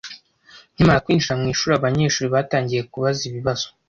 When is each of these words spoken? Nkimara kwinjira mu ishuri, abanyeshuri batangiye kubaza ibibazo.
Nkimara 0.73 1.03
kwinjira 1.03 1.39
mu 1.39 1.45
ishuri, 1.53 1.71
abanyeshuri 1.75 2.27
batangiye 2.35 2.81
kubaza 2.91 3.21
ibibazo. 3.29 3.67